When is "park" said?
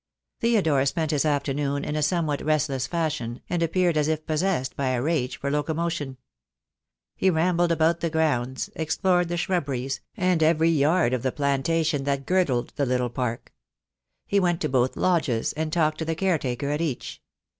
13.11-13.53